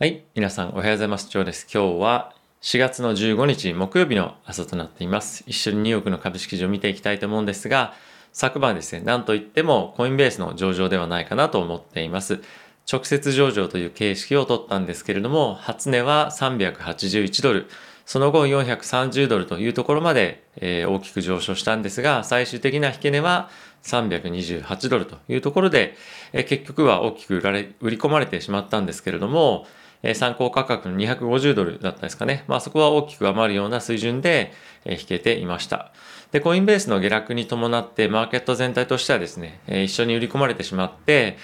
[0.00, 0.22] はい。
[0.36, 1.28] 皆さんおはようございます。
[1.28, 1.66] ジョーです。
[1.74, 5.42] 今日は4月の15日木曜日の朝となっています。
[5.48, 7.94] 一緒にニューヨークの株式市場を見ていきたいと思うんですが、
[8.32, 12.40] 昨晩ですね、なんといってもコインベースの上場ではないかなと思っています。
[12.88, 17.66] 直接上場という形式を取ったんですけれども、初値は381ドル、
[18.06, 23.50] その後430ドルというところまで、えー、大きく上昇したんですが、最終的な引け値は
[23.82, 25.96] 328ドルというところで、
[26.32, 29.66] えー、結局は大きく売られ、売り込まれてしまったんですけれども、
[30.14, 32.44] 参考価格の250ドルだったですかね。
[32.46, 34.52] まあそこは大きく余るような水準で、
[34.84, 35.92] 引けていました。
[36.32, 41.36] で、コインベースの下落に伴ってマーケット全体としてはですね、一緒に売り込まれてしまって、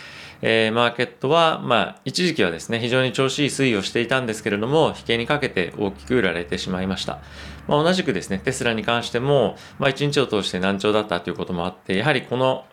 [0.47, 7.21] えー、マーケットは、まあ、一時期はですね、非常に調子いい推移をしていたんですけれども、引けにかけて大きく売られてしまいました。
[7.67, 12.67] まあ、同じくですね、テスラに関しても、まあ、1日を通して難聴だったということもあって、やはりこの、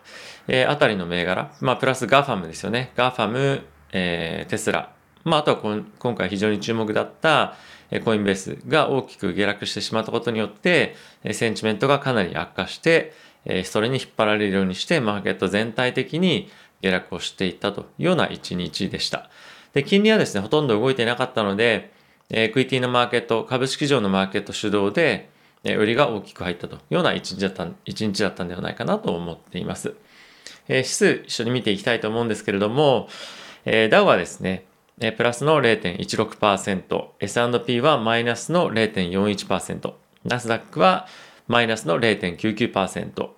[0.48, 2.92] えー、あたりの銘柄、まあ、プラスガファムですよね。
[2.94, 3.62] ガファム、
[3.92, 4.92] えー、テスラ、
[5.24, 7.56] まあ、あとは今回非常に注目だった
[8.04, 10.94] コインベースが大きく下落してしまったことによって、
[11.32, 13.12] センチメントがかなり悪化して、
[13.64, 16.50] それに引っ張られるようにして、マーケット全体的に
[16.80, 19.30] 下落をしていったというような一日でした。
[19.74, 21.92] で、金利はですね、ほとんど動いていなかったので、
[22.30, 25.30] エクイティのマーケット、株式上のマーケット主導で、
[25.64, 29.94] 売りが大きく入ったというような一日だった一日だったんではないかなと思っています。
[30.68, 33.08] え指数一緒に見ていきたいと思うんですけれども、
[33.64, 34.64] えダウはですね、
[35.00, 39.92] えプラスの0.16%、S&P はマイナスの0.41%、
[40.24, 41.06] ナスダックは
[41.48, 43.28] マイナスの0.99%、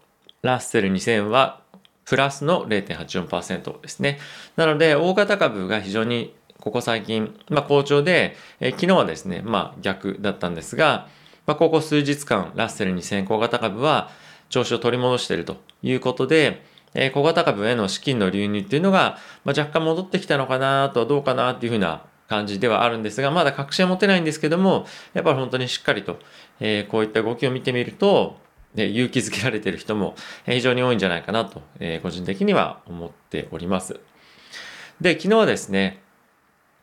[0.42, 1.60] ラッセル2000は
[2.04, 4.18] プラスの0.84%ですね。
[4.56, 11.08] なので、大型株が非常にここ最近、まあ、好調で、え昨日はですね、まあ、逆だったんですが、
[11.46, 14.10] まあ、ここ数日間、ラッセル2000小型株は
[14.48, 16.62] 調子を取り戻しているということで、
[16.94, 26.18] え小型株への資金の流入っていうのが、まあ、若干戻ってきたのかなとはどうかなっていうふうな感じではあるんですが、まだ確信は持てないんですけども、やっぱり本当にしっかりと、
[26.60, 28.42] え、こういった動きを見てみると、
[28.74, 34.00] で勇気づけられてる人も非常に多いんじゃないかなと、え、個人的には思っております。
[35.00, 36.00] で、昨日はですね、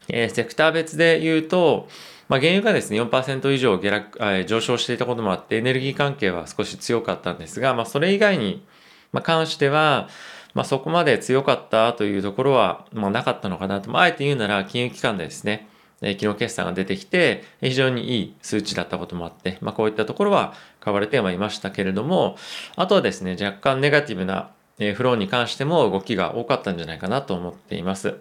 [0.07, 1.87] え、セクター別で言うと、
[2.27, 8.65] まあ、原油がですね、4%以上下落、え上昇していたこともあって、エネルギー関係は少し強かったんですが、まあ、それ以外に、
[9.11, 10.09] まあ、関しては、
[10.53, 13.89] まあ、そこまで強かったというところは、まあ、なかったのかなと。
[13.89, 15.67] まあ、あえて言うなら、金融機関でですね、
[16.01, 22.37] え昨日決算が出てきて、非常にいい数値だったこともあって、まあ、こういったところは買われてはいましたけれども、
[22.75, 28.17] あとはですね、若干ネガティブなフローに関しても動きが多かったんじゃないかなと思っています。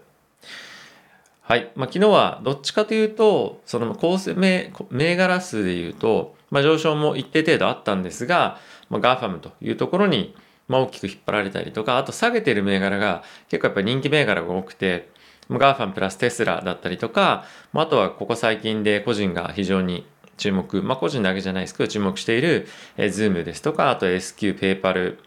[1.41, 1.73] はい。
[1.75, 8.59] まあ、昨日はどっちかというと、その構成銘銘柄数で言うと、まあ、上昇も一定程度あったんですが、
[8.91, 10.35] まあ、 GAFAM というところに、
[10.71, 15.11] まあ、大きく引っ張られたりとか、あと下げてる銘柄が結構やっぱり人気銘柄が多くて、
[15.51, 17.45] GAFAM プラステスラだったりとか、
[17.75, 25.19] あとはここ最近で個人が非常に注目、まあ個人だけじゃないですけど注目している、えー、Zoom ですとか、あと SQ、PayPal、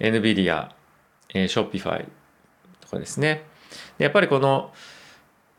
[0.00, 0.68] NVIDIA、
[1.32, 2.04] えー、Shopify
[2.80, 3.44] とかですね。
[3.98, 4.72] でやっぱりこの、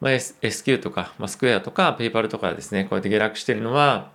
[0.01, 4.11] まあ、SQ とか、まあ、スクエアとか PayPal とかですね、こうやって下落してるのは、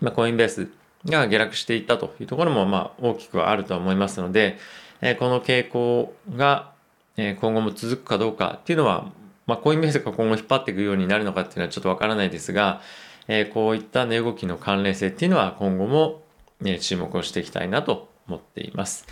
[0.00, 0.68] まあ、コインベース
[1.06, 4.58] が下落していったというところもまあ大きくはあると思いますので、
[5.00, 6.72] えこの傾向が
[7.16, 9.10] 今後も続くかどうかっていうのは、
[9.46, 12.80] まあ、コインベースが今後引っ張っていくようになるのかっていうのはちょっとわからないですが、
[13.28, 16.22] えこういった値動きの関連性っていうのは今後も、
[16.60, 19.06] ね、注目をしていきたいなと思っています。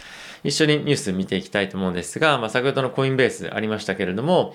[0.45, 4.55] 一緒にニュース見ていきたいと思うんですが、まあ、先ほどのコインベースありましたけれども、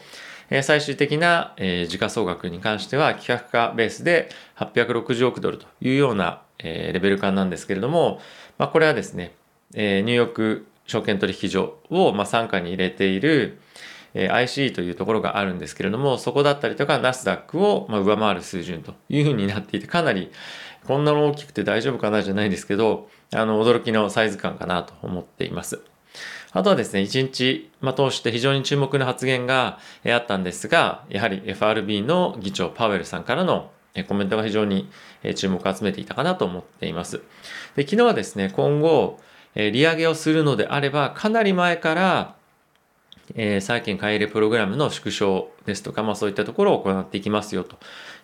[0.49, 8.19] え最終的な、え時価総額に関しては企画化ベースで860億ドルというようなえー、レベル感なんですけれども、
[8.57, 9.33] まあ、これはですね、
[9.73, 13.59] えー、ニューヨーク証券取引所を、まあ、傘下に入れている、
[14.13, 20.31] えー、ICE というところがあるんですけれども、そこだったりとかナスダックを、まあ、上回る水準というふうになっていて、かなり
[20.85, 25.81] こんなの大きくて大丈夫かなじゃないですけど、あの、驚きのサイズ感かなと思っています。
[26.53, 33.69] あとはですね、一日、まあ、通して非常に注目の発言があったんですが、やはり FRB の議長パウエルさんからの
[34.03, 34.89] コメントが非常に
[35.35, 37.21] 注目を集めていたかなと思っています。
[37.75, 39.19] で昨日はですね、今後、
[39.55, 42.35] 利上げをするのであれば、かなり前から、
[43.35, 47.77] えー、債券買い入れプログラムの縮小ですとか、まあそういったところを行っていきますよとい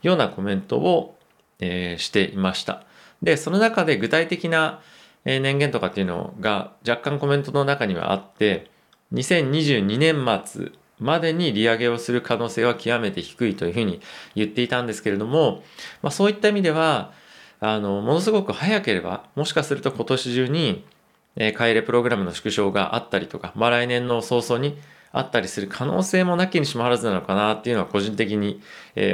[0.05, 1.17] うようなコメントを、
[1.59, 2.83] えー、していました。
[3.21, 4.81] で、その中で具体的な
[5.25, 8.69] 年限とかっていうのが若干コメントの中にはあって、
[9.13, 14.01] 2022年末までに利上げをする可能性は極めて低いというふうに
[14.35, 15.63] 言っていたんですけれども、
[16.01, 17.11] まあ、そういった意味では
[17.59, 20.85] あのものすごく早ければもしかすると今年中に
[21.35, 24.77] 買い入れプログラムの縮小があったりとか、まあ、来年の早々に
[25.11, 28.61] あったりする可能性もなきにしもあらずなのかなっていうのは個人的に、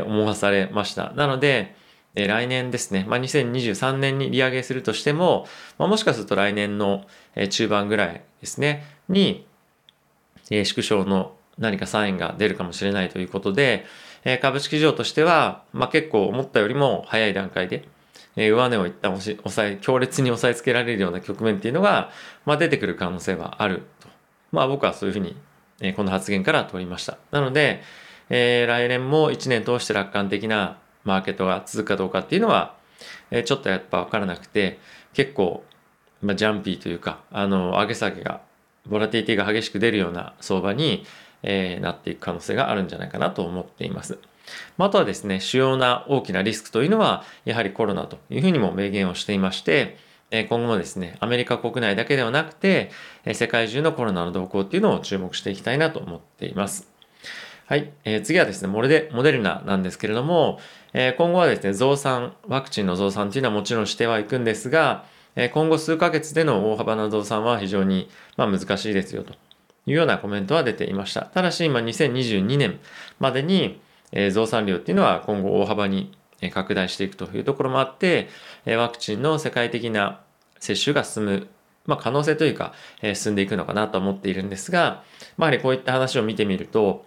[0.05, 1.11] 思わされました。
[1.11, 1.75] なので、
[2.15, 5.45] 来年ですね、まあ、2023年に利上げするとしても、
[5.77, 7.03] まあ、もしかすると来年の、
[7.49, 9.45] 中盤ぐらいですね、に、
[10.49, 13.85] 縮小の何かサインが出るかもしれないということで、
[14.23, 17.87] え株式市場としては、まあ、結構思ったよりも早い段階で、
[18.35, 22.11] え上値を一旦押し抑え、強烈に押さえつけられるような局面っていうのが、
[22.45, 24.09] まあ、出てくる可能性はあると。
[24.51, 25.35] まあ僕はそういうふうに、
[25.81, 27.17] えこの発言から取りました。
[27.31, 27.81] なので、
[28.29, 32.75] えー、来年も1年通して楽観的なマーケットが続くかどうかっていうのは、
[33.31, 34.79] えー、ちょっとやっぱ分からなくて、
[35.13, 35.63] 結構、
[36.21, 38.41] まあ、ジャンピーというか、あの、上げ下げが、
[38.87, 41.05] ボラティティが激しく出るような相場に、
[41.43, 44.19] えー、なっていく可能性があるんじゃないかなと思っています。
[44.77, 49.97] まあ、とはですね、主要な大きなリスクというのは、やはりコロナというふうにも明言をしていまして、
[50.31, 52.91] 今後もですね、アメリカ国内だけではなくて、
[53.33, 56.87] 世界中のコロナの動向っていうのを注目していきたいなと思っています。
[57.65, 57.91] はい。
[58.03, 60.59] えー、次はですね、モデモデルナなんですけれども、
[60.93, 69.35] えー、今後はですね、増産、ワクチンの増産というのはもちろんしてはいくんですが、えー、今後数ヶ月での大幅な増産は非常に、まあ、難しいですよと
[69.85, 71.23] いうようなコメントは出ていました。
[71.23, 72.79] ただし、今2022年
[73.19, 73.79] までに、
[74.31, 76.11] 増産量っていうのは今後大幅に
[76.51, 78.29] 拡大していくというところもあって、
[78.65, 80.21] ワクチンの世界的な
[80.59, 81.47] 接種が進む、
[81.85, 82.73] まあ、可能性というか、
[83.13, 85.03] 進んでいくのかなと思っているんですが、
[85.37, 87.05] まあ、やはりこういった話を見てみると、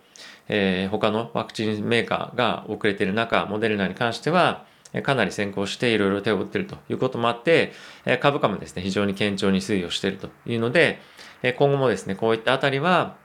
[0.49, 4.67] えー、他のワクチンメーカーが遅れている中、モデルナに関しては、
[5.03, 7.73] かなり先行していろいろ手を打っているということもあって、
[8.21, 11.01] 株価もですね、非常に堅調に推移をしているというので、
[11.43, 13.17] 今後もですね、こういったあたりは、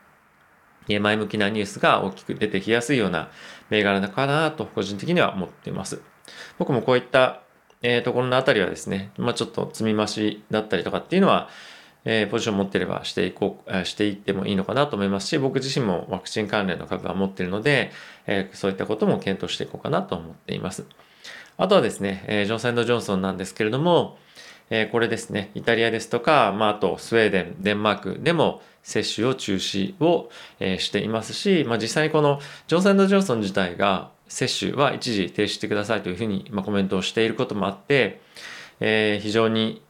[0.88, 3.30] 前向きなニュースが大きく出てきやすいような
[3.70, 6.02] 銘柄かなと個人的には思っています。
[6.58, 7.42] 僕もこういった、
[7.82, 11.50] え、ところのあたりはですね、まあ、ちょっと積み増しだったりとかっていうのは、
[12.06, 17.92] え、ポジション持ってればしていこう、していってもいいのかなと思いますし、僕自身もワクチン関連の株は持ってるので、
[18.26, 20.86] え、そういったことも検討していこうかなと思っています。
[21.58, 24.18] あとはですね、え、ジョンソンドジョンソンなんですけれども、
[24.70, 30.30] えー、これですね、イタリアですとか、まあ、あとスウェーデン、デンマークでも接種を中止を、
[30.60, 38.22] えー、していますし、まあ、実際にこのジョンソンジョンソン自体が接種は一時停止してくださいというふうに、まあ、コメントをしていることもあって、
[38.80, 39.82] えー、非常に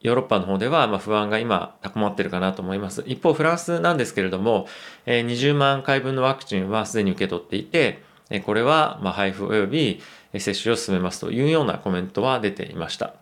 [0.00, 3.02] ヨーロッパの方ではま不安が今高まっているかなと思います。
[3.06, 4.68] 一方、フランスなんですけれども、
[5.06, 8.02] え、20万回分のワクチンはすでに受け取っていて、
[8.44, 10.02] これはま配布及び
[10.38, 13.14] 接種を進めますというようなコメントは出ていました。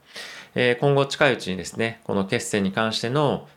[0.55, 3.49] え今後近いうちにですね、この決戦に関しての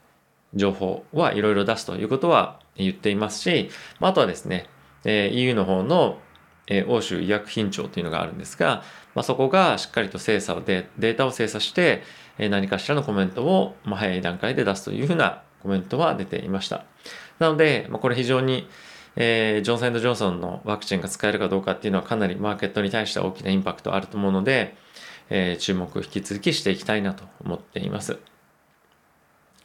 [0.53, 3.69] 情報はいろいろ出すということは言っていますし、
[3.99, 4.67] あとはですね、
[5.03, 6.19] え EU の方の
[6.67, 8.83] え欧州医薬品庁というのがあるんですが、
[9.13, 12.01] まあ、そこがしっかりと精査をでデータを精査して
[12.39, 16.85] え何かしらのコメントをま早い段階で出すというふうなコメントは出ていました。
[17.39, 18.67] なので、まこれ非常に
[19.17, 24.75] えー、ジョンソンジョンソンのワクチンが使えるかどうかっていうのはかなりマーケットに対しては大きなインパクトあると思うので、
[25.29, 28.17] えー、注目を引き続きしていきたいなと思っています。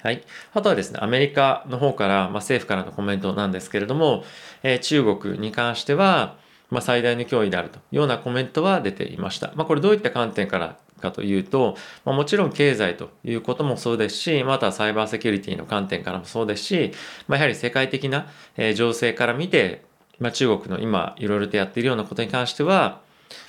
[0.03, 0.23] はい。
[0.55, 4.25] あとはですね、アメリカの方から、まあ、政府からのコメントなんですけれども、
[4.63, 6.37] えー、中国に関しては、
[6.71, 9.53] まあ、最大の脅威であるというようなコメントは出ていました。
[9.57, 16.93] まあ、これどういった観点からかというと、まあ、もちろん経済ということもそうですし、またサイバーセキュリティの観点からもそうですし、
[17.27, 19.83] まあ、やはり世界的な、えー、情勢から見て、
[20.19, 23.01] まあ、中国の今いろいろとやっているようなことに関しては、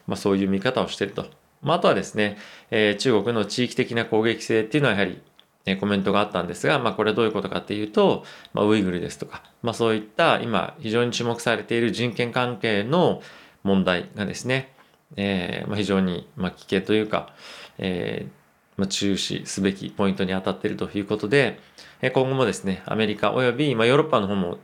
[0.07, 1.25] まあ、そういう見方をしていると
[1.61, 2.37] まあ、あとはですね、
[2.69, 5.21] えー、中国の地域的な攻撃性っていうのはやはり、
[5.65, 13.21] えー、コメントがあったんですが、まあ、これはどういうことかっていうと、まあ、ウイグルですとか、まあ、そういった今非常に注目されている人権関係の
[13.63, 14.73] 問題がですね、
[15.15, 17.33] えーまあ、非常に、まあ、危険というか、
[17.77, 18.41] えー
[18.77, 21.59] まあ、注視すべきポイントに当たっているということで、
[22.01, 24.57] 今後もですね、アメリカ及び、まあ、ヨーロッパの方も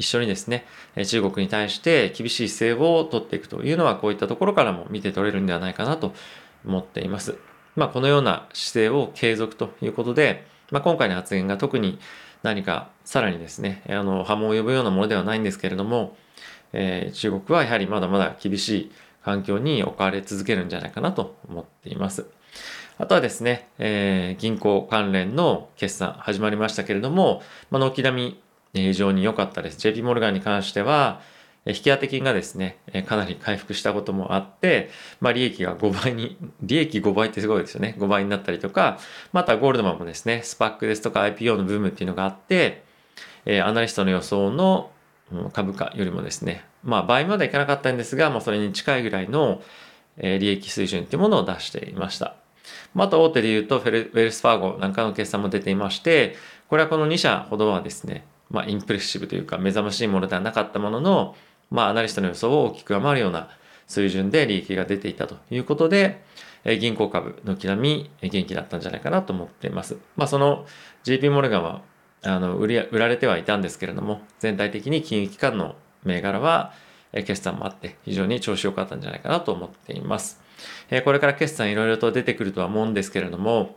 [0.00, 0.64] 一緒にですね、
[0.96, 6.14] 中国に対して厳しい姿勢を取っていくというのはこういったところからも見て取れるんではないかなと
[6.66, 7.36] 思っています。
[7.76, 11.98] まあ、このような姿勢を継続ということで、まあ、今回の発言が特に
[12.42, 16.16] 何かさらにですね、あの波紋を呼ぶようなものではないんですけれども、
[16.72, 18.92] えー、中国はやはりまだまだ厳しい
[19.22, 22.24] 環境に置かれ続けるんじゃないかなと思っています。
[22.96, 28.42] あとはですね、えー、銀行関連の決算始まりましたけれども、まあ、軒並み
[28.72, 29.78] 非常に良かったです。
[29.78, 31.20] JP モルガンに関しては、
[31.66, 37.94] 引き当て金がですね、かなり回復したこともあって、まあ、利益が5倍に、利益5倍ってすごいですよね。
[37.98, 38.98] 5倍になったりとか、
[39.32, 42.82] またゴールドマンもですね、 SPAC ですとか IPO のブームっていうのがあって、
[43.62, 44.90] アナリストの予想の
[45.52, 49.62] 株価よりもですね、まあ倍まではいかなかったんですが、まあそれに近いぐらいの
[50.16, 52.36] 利益水準っていうものを出していました。
[52.94, 56.36] また大手で言うとフェル、ウェルスファーゴなんかの決算も出ていまして、
[56.68, 61.36] これはこの2社ほどはですね、まあ、インプレッシブというか目覚ましいものではなかったものの、
[61.70, 63.48] まあ、アナリストの予想を大きく上回るような
[63.86, 66.22] 水準で利益が出ていたということで、
[66.64, 69.96] え銀行株、軒並み元気だったんじゃないかなと思っています。
[70.16, 70.66] まあ、その
[71.04, 71.82] JP モルガンは
[72.22, 76.72] あの売り売られてはいたんですけれども、全体的に金融機関の銘柄は、
[77.12, 80.40] え決算もあって非常に調子良かったんじゃないかなと思っています。
[80.90, 83.76] えこれから決算いろいろと出てくるとは思うんですけれども、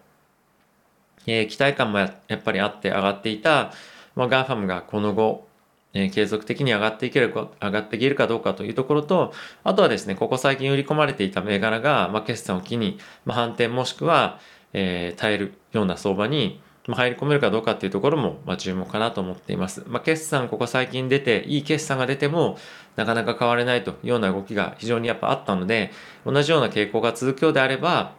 [1.26, 3.72] え期待感もやっぱりあって上がっていた、
[4.16, 5.48] まあ、 GAFAM がこの後、
[5.94, 9.32] え継続的に上がっていけるか、上がっていけるかどうかというところと、
[9.64, 14.40] あとはですね、ここ最近売り込まれていた銘柄が、まあ、決算を機に、まあ、反転もしくは、
[14.74, 19.84] えー、耐えるような相場に、まあ、入り込めるかどうかっていうところも、まあ、注目かなと思っています。
[19.88, 22.58] まあ、決算ここ最近出て、いい決算が出ても、
[22.96, 25.92] なかなか買われないというような動きが非常にやっぱあったので、
[26.26, 28.16] 同じような傾向が続くようであれば、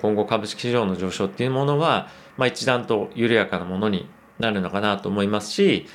[0.00, 5.86] 今後株式市場の上昇っていうものは、まあ、一段と緩やかなものになるのかなと思いますし、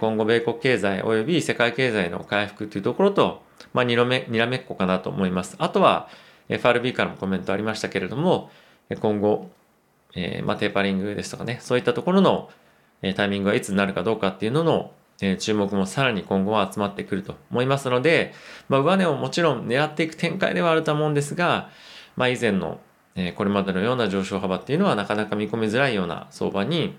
[0.00, 3.42] 今後米国経済及び世界経済の回復というところと、
[3.74, 5.56] まあ、にらめ、にらめっこかなと思います。
[5.58, 6.08] あとは、
[6.48, 8.50] FRB からもコメントありましたけれども、
[9.00, 9.50] 今後、
[10.14, 12.50] えー、まあ、テーパリングですとかね、そういったところの、
[13.02, 18.32] えタイミングがいつになるかどうかっていうのの、え注目もさらに今後は集まってくると思いますので、
[18.68, 21.70] まあ、上値をもちろん狙っていく展開ではあると思うんですが、
[22.16, 22.80] まあ、以前の、
[23.14, 26.96] えこれまでのような上昇幅っていうのはなかなか見込みづらいような相場に、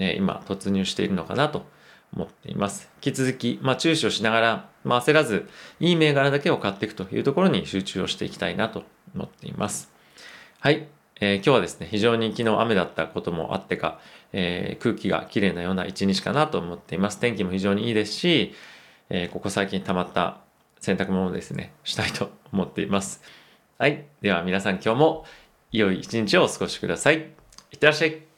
[0.00, 1.66] え今突入しているのかなと
[2.14, 2.90] 思っています。
[3.04, 8.82] 引き続き、まあ、注視をしながら、まあ、焦らず、いい銘柄だけを買っていくというところに集中をしていきたいなと
[9.14, 9.92] 思っています。
[10.58, 10.88] はい。
[11.22, 14.00] えー、今日はですね、非常に昨日雨だったこともあってか、
[14.32, 17.20] えー、空気が綺麗なような一日かなと思っています。
[17.20, 18.54] 天気も非常にいいですし、
[19.10, 20.38] えー、ここ最近溜まった
[20.80, 23.22] 洗濯物をですね、したいと思っています。
[23.78, 24.06] はい。
[24.22, 25.24] では皆さん今日も
[25.72, 27.18] 良い一日をお過ごしください。
[27.18, 27.20] い
[27.76, 28.29] ってらっしゃい。